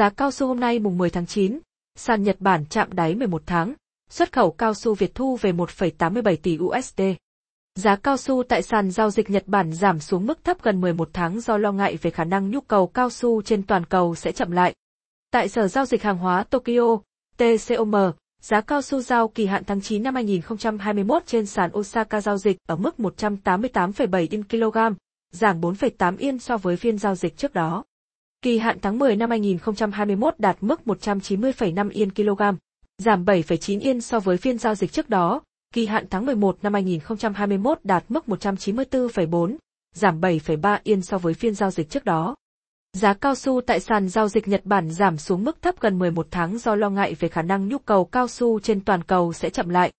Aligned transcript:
Giá 0.00 0.10
cao 0.10 0.30
su 0.30 0.46
hôm 0.46 0.60
nay 0.60 0.78
mùng 0.78 0.98
10 0.98 1.10
tháng 1.10 1.26
9, 1.26 1.58
sàn 1.96 2.22
Nhật 2.22 2.36
Bản 2.40 2.64
chạm 2.70 2.88
đáy 2.92 3.14
11 3.14 3.42
tháng, 3.46 3.74
xuất 4.10 4.32
khẩu 4.32 4.50
cao 4.50 4.74
su 4.74 4.94
Việt 4.94 5.14
thu 5.14 5.36
về 5.40 5.52
1,87 5.52 6.36
tỷ 6.42 6.58
USD. 6.58 7.02
Giá 7.74 7.96
cao 7.96 8.16
su 8.16 8.42
tại 8.48 8.62
sàn 8.62 8.90
giao 8.90 9.10
dịch 9.10 9.30
Nhật 9.30 9.42
Bản 9.46 9.72
giảm 9.72 10.00
xuống 10.00 10.26
mức 10.26 10.44
thấp 10.44 10.62
gần 10.62 10.80
11 10.80 11.10
tháng 11.12 11.40
do 11.40 11.56
lo 11.56 11.72
ngại 11.72 11.96
về 12.02 12.10
khả 12.10 12.24
năng 12.24 12.50
nhu 12.50 12.60
cầu 12.60 12.86
cao 12.86 13.10
su 13.10 13.42
trên 13.42 13.62
toàn 13.62 13.84
cầu 13.84 14.14
sẽ 14.14 14.32
chậm 14.32 14.50
lại. 14.50 14.74
Tại 15.30 15.48
Sở 15.48 15.68
Giao 15.68 15.84
dịch 15.84 16.02
Hàng 16.02 16.18
hóa 16.18 16.44
Tokyo, 16.44 16.98
TCOM, 17.36 18.12
giá 18.40 18.60
cao 18.60 18.82
su 18.82 19.00
giao 19.00 19.28
kỳ 19.28 19.46
hạn 19.46 19.64
tháng 19.64 19.80
9 19.80 20.02
năm 20.02 20.14
2021 20.14 21.22
trên 21.26 21.46
sàn 21.46 21.70
Osaka 21.78 22.20
giao 22.20 22.38
dịch 22.38 22.56
ở 22.68 22.76
mức 22.76 22.94
188,7 22.98 24.26
yên 24.30 24.44
kg, 24.44 24.78
giảm 25.32 25.60
4,8 25.60 26.16
yên 26.18 26.38
so 26.38 26.56
với 26.56 26.76
phiên 26.76 26.98
giao 26.98 27.14
dịch 27.14 27.36
trước 27.36 27.54
đó. 27.54 27.84
Kỳ 28.42 28.58
hạn 28.58 28.78
tháng 28.82 28.98
10 28.98 29.16
năm 29.16 29.30
2021 29.30 30.34
đạt 30.38 30.56
mức 30.60 30.80
190,5 30.84 31.90
yên 31.90 32.10
kg, 32.10 32.42
giảm 32.98 33.24
7,9 33.24 33.80
yên 33.80 34.00
so 34.00 34.20
với 34.20 34.36
phiên 34.36 34.58
giao 34.58 34.74
dịch 34.74 34.92
trước 34.92 35.08
đó. 35.08 35.42
Kỳ 35.74 35.86
hạn 35.86 36.06
tháng 36.10 36.26
11 36.26 36.58
năm 36.62 36.74
2021 36.74 37.78
đạt 37.84 38.04
mức 38.08 38.24
194,4, 38.26 39.56
giảm 39.94 40.20
7,3 40.20 40.78
yên 40.82 41.02
so 41.02 41.18
với 41.18 41.34
phiên 41.34 41.54
giao 41.54 41.70
dịch 41.70 41.90
trước 41.90 42.04
đó. 42.04 42.34
Giá 42.92 43.14
cao 43.14 43.34
su 43.34 43.60
tại 43.60 43.80
sàn 43.80 44.08
giao 44.08 44.28
dịch 44.28 44.48
Nhật 44.48 44.64
Bản 44.64 44.90
giảm 44.90 45.16
xuống 45.16 45.44
mức 45.44 45.62
thấp 45.62 45.74
gần 45.80 45.98
11 45.98 46.26
tháng 46.30 46.58
do 46.58 46.74
lo 46.74 46.90
ngại 46.90 47.14
về 47.14 47.28
khả 47.28 47.42
năng 47.42 47.68
nhu 47.68 47.78
cầu 47.78 48.04
cao 48.04 48.28
su 48.28 48.60
trên 48.60 48.84
toàn 48.84 49.02
cầu 49.02 49.32
sẽ 49.32 49.50
chậm 49.50 49.68
lại. 49.68 49.92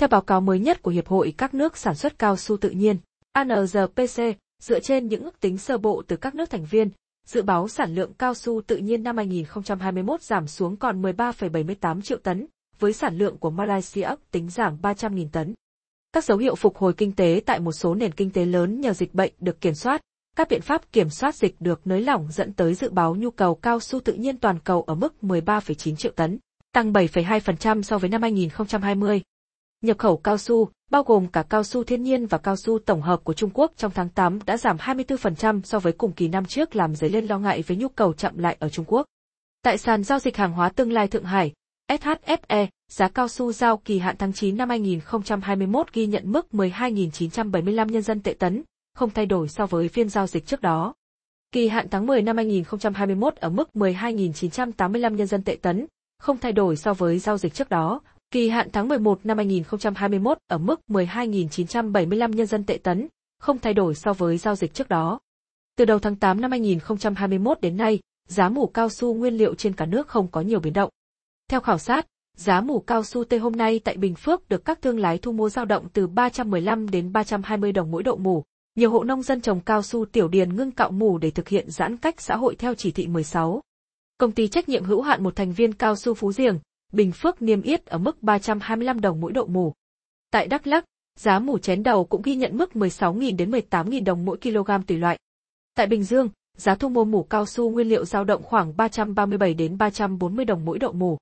Theo 0.00 0.08
báo 0.08 0.20
cáo 0.20 0.40
mới 0.40 0.58
nhất 0.58 0.82
của 0.82 0.90
Hiệp 0.90 1.08
hội 1.08 1.34
các 1.38 1.54
nước 1.54 1.76
sản 1.76 1.94
xuất 1.94 2.18
cao 2.18 2.36
su 2.36 2.56
tự 2.56 2.70
nhiên, 2.70 2.96
(ANRPC), 3.32 4.22
dựa 4.62 4.80
trên 4.80 5.08
những 5.08 5.22
ước 5.22 5.40
tính 5.40 5.58
sơ 5.58 5.78
bộ 5.78 6.02
từ 6.06 6.16
các 6.16 6.34
nước 6.34 6.50
thành 6.50 6.64
viên, 6.64 6.90
dự 7.28 7.42
báo 7.42 7.68
sản 7.68 7.94
lượng 7.94 8.12
cao 8.14 8.34
su 8.34 8.60
tự 8.66 8.76
nhiên 8.76 9.02
năm 9.02 9.16
2021 9.16 10.22
giảm 10.22 10.46
xuống 10.46 10.76
còn 10.76 11.02
13,78 11.02 12.00
triệu 12.00 12.18
tấn, 12.18 12.46
với 12.78 12.92
sản 12.92 13.18
lượng 13.18 13.38
của 13.38 13.50
Malaysia 13.50 14.02
ước 14.02 14.30
tính 14.30 14.50
giảm 14.50 14.78
300.000 14.82 15.28
tấn. 15.32 15.54
Các 16.12 16.24
dấu 16.24 16.38
hiệu 16.38 16.54
phục 16.54 16.76
hồi 16.76 16.92
kinh 16.92 17.12
tế 17.12 17.40
tại 17.46 17.60
một 17.60 17.72
số 17.72 17.94
nền 17.94 18.12
kinh 18.12 18.30
tế 18.30 18.44
lớn 18.44 18.80
nhờ 18.80 18.92
dịch 18.92 19.14
bệnh 19.14 19.32
được 19.40 19.60
kiểm 19.60 19.74
soát, 19.74 20.00
các 20.36 20.48
biện 20.48 20.60
pháp 20.60 20.92
kiểm 20.92 21.10
soát 21.10 21.34
dịch 21.34 21.60
được 21.60 21.86
nới 21.86 22.00
lỏng 22.00 22.28
dẫn 22.30 22.52
tới 22.52 22.74
dự 22.74 22.90
báo 22.90 23.14
nhu 23.14 23.30
cầu 23.30 23.54
cao 23.54 23.80
su 23.80 24.00
tự 24.00 24.12
nhiên 24.12 24.38
toàn 24.38 24.58
cầu 24.64 24.82
ở 24.82 24.94
mức 24.94 25.14
13,9 25.22 25.96
triệu 25.96 26.12
tấn, 26.16 26.38
tăng 26.72 26.92
7,2% 26.92 27.82
so 27.82 27.98
với 27.98 28.10
năm 28.10 28.22
2020. 28.22 29.22
Nhập 29.80 29.98
khẩu 29.98 30.16
cao 30.16 30.38
su, 30.38 30.68
bao 30.90 31.02
gồm 31.02 31.26
cả 31.26 31.42
cao 31.42 31.64
su 31.64 31.84
thiên 31.84 32.02
nhiên 32.02 32.26
và 32.26 32.38
cao 32.38 32.56
su 32.56 32.78
tổng 32.78 33.02
hợp 33.02 33.24
của 33.24 33.32
Trung 33.32 33.50
Quốc 33.54 33.72
trong 33.76 33.92
tháng 33.94 34.08
8 34.08 34.38
đã 34.46 34.56
giảm 34.56 34.76
24% 34.76 35.60
so 35.62 35.78
với 35.78 35.92
cùng 35.92 36.12
kỳ 36.12 36.28
năm 36.28 36.44
trước 36.44 36.76
làm 36.76 36.94
dấy 36.94 37.10
lên 37.10 37.26
lo 37.26 37.38
ngại 37.38 37.62
với 37.62 37.76
nhu 37.76 37.88
cầu 37.88 38.12
chậm 38.12 38.38
lại 38.38 38.56
ở 38.60 38.68
Trung 38.68 38.84
Quốc. 38.88 39.06
Tại 39.62 39.78
sàn 39.78 40.04
giao 40.04 40.18
dịch 40.18 40.36
hàng 40.36 40.52
hóa 40.52 40.68
tương 40.68 40.92
lai 40.92 41.08
Thượng 41.08 41.24
Hải, 41.24 41.52
SHFE, 41.88 42.66
giá 42.88 43.08
cao 43.08 43.28
su 43.28 43.52
giao 43.52 43.76
kỳ 43.76 43.98
hạn 43.98 44.16
tháng 44.18 44.32
9 44.32 44.56
năm 44.56 44.68
2021 44.68 45.92
ghi 45.92 46.06
nhận 46.06 46.32
mức 46.32 46.46
12.975 46.52 47.88
nhân 47.88 48.02
dân 48.02 48.22
tệ 48.22 48.34
tấn, 48.34 48.62
không 48.94 49.10
thay 49.10 49.26
đổi 49.26 49.48
so 49.48 49.66
với 49.66 49.88
phiên 49.88 50.08
giao 50.08 50.26
dịch 50.26 50.46
trước 50.46 50.60
đó. 50.60 50.94
Kỳ 51.52 51.68
hạn 51.68 51.86
tháng 51.90 52.06
10 52.06 52.22
năm 52.22 52.36
2021 52.36 53.36
ở 53.36 53.48
mức 53.48 53.68
12.985 53.74 55.14
nhân 55.14 55.26
dân 55.26 55.42
tệ 55.44 55.56
tấn, 55.62 55.86
không 56.18 56.38
thay 56.38 56.52
đổi 56.52 56.76
so 56.76 56.94
với 56.94 57.18
giao 57.18 57.38
dịch 57.38 57.54
trước 57.54 57.68
đó. 57.68 58.00
Kỳ 58.30 58.48
hạn 58.48 58.68
tháng 58.72 58.88
11 58.88 59.20
năm 59.24 59.36
2021 59.36 60.38
ở 60.46 60.58
mức 60.58 60.80
12.975 60.88 62.32
nhân 62.32 62.46
dân 62.46 62.64
tệ 62.64 62.78
tấn, 62.82 63.08
không 63.38 63.58
thay 63.58 63.74
đổi 63.74 63.94
so 63.94 64.12
với 64.12 64.38
giao 64.38 64.54
dịch 64.54 64.74
trước 64.74 64.88
đó. 64.88 65.20
Từ 65.76 65.84
đầu 65.84 65.98
tháng 65.98 66.16
8 66.16 66.40
năm 66.40 66.50
2021 66.50 67.60
đến 67.60 67.76
nay, 67.76 68.00
giá 68.28 68.48
mủ 68.48 68.66
cao 68.66 68.88
su 68.88 69.14
nguyên 69.14 69.34
liệu 69.34 69.54
trên 69.54 69.72
cả 69.72 69.86
nước 69.86 70.08
không 70.08 70.30
có 70.30 70.40
nhiều 70.40 70.60
biến 70.60 70.72
động. 70.72 70.90
Theo 71.50 71.60
khảo 71.60 71.78
sát, 71.78 72.06
giá 72.36 72.60
mủ 72.60 72.80
cao 72.80 73.04
su 73.04 73.24
tê 73.24 73.38
hôm 73.38 73.56
nay 73.56 73.80
tại 73.84 73.96
Bình 73.96 74.14
Phước 74.14 74.48
được 74.48 74.64
các 74.64 74.82
thương 74.82 74.98
lái 74.98 75.18
thu 75.18 75.32
mua 75.32 75.48
dao 75.48 75.64
động 75.64 75.88
từ 75.92 76.06
315 76.06 76.90
đến 76.90 77.12
320 77.12 77.72
đồng 77.72 77.90
mỗi 77.90 78.02
độ 78.02 78.16
mủ, 78.16 78.44
nhiều 78.74 78.90
hộ 78.90 79.04
nông 79.04 79.22
dân 79.22 79.40
trồng 79.40 79.60
cao 79.60 79.82
su 79.82 80.04
tiểu 80.04 80.28
điền 80.28 80.56
ngưng 80.56 80.70
cạo 80.70 80.90
mủ 80.90 81.18
để 81.18 81.30
thực 81.30 81.48
hiện 81.48 81.70
giãn 81.70 81.96
cách 81.96 82.20
xã 82.20 82.36
hội 82.36 82.56
theo 82.56 82.74
chỉ 82.74 82.90
thị 82.90 83.06
16. 83.06 83.60
Công 84.18 84.32
ty 84.32 84.48
trách 84.48 84.68
nhiệm 84.68 84.84
hữu 84.84 85.02
hạn 85.02 85.22
một 85.22 85.36
thành 85.36 85.52
viên 85.52 85.72
cao 85.72 85.96
su 85.96 86.14
Phú 86.14 86.32
Diềng, 86.32 86.58
Bình 86.92 87.12
Phước 87.12 87.42
niêm 87.42 87.62
yết 87.62 87.86
ở 87.86 87.98
mức 87.98 88.22
325 88.22 89.00
đồng 89.00 89.20
mỗi 89.20 89.32
độ 89.32 89.46
mù. 89.46 89.72
Tại 90.30 90.46
Đắk 90.46 90.66
Lắk, 90.66 90.84
giá 91.18 91.38
mù 91.38 91.58
chén 91.58 91.82
đầu 91.82 92.04
cũng 92.04 92.22
ghi 92.22 92.36
nhận 92.36 92.56
mức 92.56 92.70
16.000 92.74 93.36
đến 93.36 93.50
18.000 93.50 94.04
đồng 94.04 94.24
mỗi 94.24 94.38
kg 94.42 94.70
tùy 94.86 94.98
loại. 94.98 95.18
Tại 95.74 95.86
Bình 95.86 96.04
Dương, 96.04 96.28
giá 96.56 96.74
thu 96.74 96.88
mua 96.88 97.04
mù 97.04 97.22
cao 97.22 97.46
su 97.46 97.70
nguyên 97.70 97.88
liệu 97.88 98.04
dao 98.04 98.24
động 98.24 98.42
khoảng 98.42 98.76
337 98.76 99.54
đến 99.54 99.78
340 99.78 100.44
đồng 100.44 100.64
mỗi 100.64 100.78
độ 100.78 100.92
mù. 100.92 101.18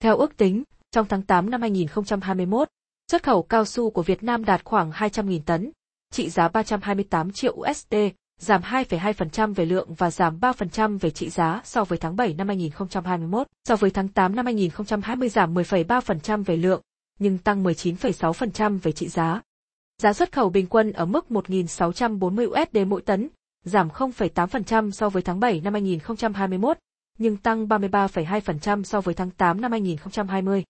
Theo 0.00 0.16
ước 0.16 0.36
tính, 0.36 0.62
trong 0.90 1.06
tháng 1.08 1.22
8 1.22 1.50
năm 1.50 1.60
2021, 1.60 2.68
xuất 3.10 3.22
khẩu 3.22 3.42
cao 3.42 3.64
su 3.64 3.90
của 3.90 4.02
Việt 4.02 4.22
Nam 4.22 4.44
đạt 4.44 4.64
khoảng 4.64 4.90
200.000 4.90 5.40
tấn, 5.46 5.70
trị 6.10 6.30
giá 6.30 6.48
328 6.48 7.32
triệu 7.32 7.52
USD, 7.52 7.94
giảm 8.42 8.62
2,2% 8.62 9.54
về 9.54 9.64
lượng 9.64 9.94
và 9.94 10.10
giảm 10.10 10.38
3% 10.40 10.98
về 10.98 11.10
trị 11.10 11.30
giá 11.30 11.60
so 11.64 11.84
với 11.84 11.98
tháng 11.98 12.16
7 12.16 12.34
năm 12.34 12.48
2021. 12.48 13.46
So 13.64 13.76
với 13.76 13.90
tháng 13.90 14.08
8 14.08 14.36
năm 14.36 14.44
2020 14.44 15.28
giảm 15.28 15.54
10,3% 15.54 16.44
về 16.44 16.56
lượng, 16.56 16.82
nhưng 17.18 17.38
tăng 17.38 17.64
19,6% 17.64 18.78
về 18.78 18.92
trị 18.92 19.08
giá. 19.08 19.40
Giá 19.98 20.12
xuất 20.12 20.32
khẩu 20.32 20.50
bình 20.50 20.66
quân 20.66 20.92
ở 20.92 21.04
mức 21.04 21.26
1.640 21.30 22.48
USD 22.48 22.88
mỗi 22.88 23.02
tấn, 23.02 23.28
giảm 23.64 23.88
0,8% 23.88 24.90
so 24.90 25.08
với 25.08 25.22
tháng 25.22 25.40
7 25.40 25.60
năm 25.60 25.72
2021, 25.72 26.78
nhưng 27.18 27.36
tăng 27.36 27.66
33,2% 27.66 28.82
so 28.82 29.00
với 29.00 29.14
tháng 29.14 29.30
8 29.30 29.60
năm 29.60 29.72
2020. 29.72 30.64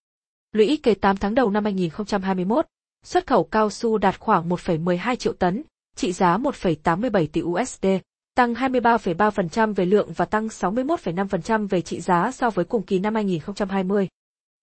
Lũy 0.53 0.79
kế 0.83 0.95
8 0.95 1.17
tháng 1.17 1.35
đầu 1.35 1.51
năm 1.51 1.65
2021, 1.65 2.67
xuất 3.05 3.27
khẩu 3.27 3.45
cao 3.45 3.71
su 3.71 3.99
đạt 3.99 4.21
khoảng 4.21 4.49
1,12 4.49 5.17
triệu 5.17 5.33
tấn, 5.33 5.63
trị 5.97 6.13
giá 6.13 6.39
1,87 6.39 7.27
tỷ 7.27 7.43
USD, 7.43 7.87
tăng 8.35 8.55
23,3% 8.55 9.75
về 9.75 9.85
lượng 9.85 10.13
và 10.13 10.25
tăng 10.25 10.47
61,5% 10.47 11.69
về 11.69 11.81
trị 11.81 12.01
giá 12.01 12.31
so 12.33 12.51
với 12.51 12.65
cùng 12.65 12.83
kỳ 12.83 12.99
năm 12.99 13.15
2020. 13.15 14.09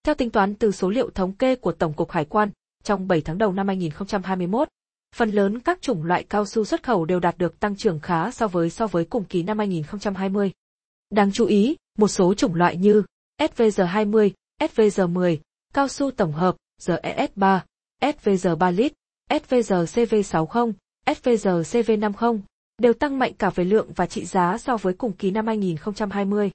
Theo 0.03 0.16
tính 0.16 0.29
toán 0.29 0.56
từ 0.56 0.72
số 0.72 0.89
liệu 0.89 1.09
thống 1.09 1.34
kê 1.34 1.56
của 1.56 1.72
Tổng 1.72 1.94
cục 1.94 2.12
Hải 2.12 2.25
quan, 2.25 2.50
trong 2.84 3.07
7 3.07 3.22
tháng 3.22 3.38
đầu 3.38 3.53
năm 3.53 3.68
2021, 3.68 4.68
phần 5.16 5.29
lớn 5.29 5.59
các 5.59 5.81
chủng 5.81 6.03
loại 6.03 6.23
cao 6.23 6.45
su 6.45 6.66
xuất 6.66 6.84
khẩu 6.84 7.06
đều 7.06 7.19
đạt 7.19 7.38
được 7.38 7.59
tăng 7.59 7.75
trưởng 7.75 8.00
khá 8.00 8.31
so 8.31 8.47
với 8.47 8.69
so 8.69 8.88
với 8.88 9.06
cùng 9.06 9.23
kỳ 9.23 9.44
năm 9.44 9.57
2020. 9.57 10.51
Đáng 11.09 11.31
chú 11.31 11.45
ý, 11.45 11.75
một 11.97 12.07
số 12.07 12.34
chủng 12.34 12.56
loại 12.56 12.78
như 12.78 13.03
SVG20, 13.41 14.29
SVG10, 14.62 15.38
cao 15.73 15.88
su 15.88 16.12
tổng 16.12 16.31
hợp, 16.31 16.56
GES3, 16.81 17.59
SVG3 18.01 18.72
lít, 18.72 18.94
SVG 19.29 19.73
CV60, 19.73 20.72
SVR 21.06 21.48
CV50 21.48 22.40
đều 22.82 22.94
tăng 22.94 23.20
mạnh 23.20 23.34
cả 23.40 23.50
về 23.50 23.64
lượng 23.64 23.88
và 23.96 24.06
trị 24.06 24.26
giá 24.26 24.58
so 24.58 24.78
với 24.78 24.94
cùng 24.94 25.12
kỳ 25.12 25.32
năm 25.32 25.48
2020. 25.48 26.52